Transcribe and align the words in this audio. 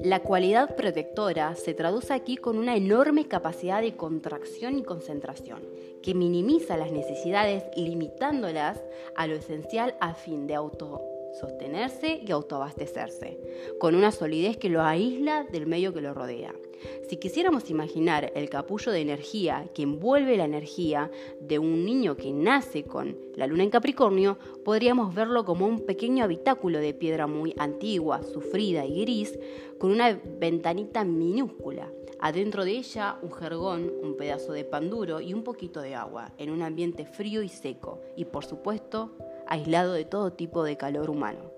La 0.00 0.20
cualidad 0.20 0.76
protectora 0.76 1.56
se 1.56 1.74
traduce 1.74 2.14
aquí 2.14 2.36
con 2.36 2.56
una 2.56 2.76
enorme 2.76 3.26
capacidad 3.26 3.82
de 3.82 3.96
contracción 3.96 4.78
y 4.78 4.84
concentración, 4.84 5.60
que 6.02 6.14
minimiza 6.14 6.76
las 6.76 6.92
necesidades 6.92 7.64
limitándolas 7.74 8.80
a 9.16 9.26
lo 9.26 9.34
esencial 9.34 9.96
a 10.00 10.14
fin 10.14 10.46
de 10.46 10.54
autosostenerse 11.28 12.20
y 12.26 12.32
autoabastecerse, 12.32 13.38
con 13.78 13.94
una 13.94 14.12
solidez 14.12 14.56
que 14.56 14.68
lo 14.68 14.82
aísla 14.82 15.44
del 15.44 15.66
medio 15.66 15.92
que 15.92 16.00
lo 16.00 16.14
rodea. 16.14 16.54
Si 17.08 17.16
quisiéramos 17.16 17.70
imaginar 17.70 18.32
el 18.34 18.48
capullo 18.48 18.92
de 18.92 19.00
energía 19.00 19.68
que 19.74 19.82
envuelve 19.82 20.36
la 20.36 20.44
energía 20.44 21.10
de 21.40 21.58
un 21.58 21.84
niño 21.84 22.16
que 22.16 22.32
nace 22.32 22.84
con 22.84 23.16
la 23.34 23.46
luna 23.46 23.64
en 23.64 23.70
Capricornio, 23.70 24.38
podríamos 24.64 25.14
verlo 25.14 25.44
como 25.44 25.66
un 25.66 25.84
pequeño 25.84 26.24
habitáculo 26.24 26.78
de 26.78 26.94
piedra 26.94 27.26
muy 27.26 27.54
antigua, 27.58 28.22
sufrida 28.22 28.86
y 28.86 29.00
gris, 29.00 29.38
con 29.78 29.90
una 29.90 30.20
ventanita 30.38 31.04
minúscula. 31.04 31.90
Adentro 32.20 32.64
de 32.64 32.72
ella 32.72 33.16
un 33.22 33.32
jergón, 33.32 33.92
un 34.02 34.16
pedazo 34.16 34.52
de 34.52 34.64
pan 34.64 34.90
duro 34.90 35.20
y 35.20 35.34
un 35.34 35.44
poquito 35.44 35.80
de 35.80 35.94
agua, 35.94 36.32
en 36.38 36.50
un 36.50 36.62
ambiente 36.62 37.04
frío 37.04 37.42
y 37.42 37.48
seco, 37.48 38.00
y 38.16 38.24
por 38.24 38.44
supuesto 38.44 39.12
aislado 39.48 39.94
de 39.94 40.04
todo 40.04 40.30
tipo 40.30 40.62
de 40.62 40.76
calor 40.76 41.10
humano. 41.10 41.57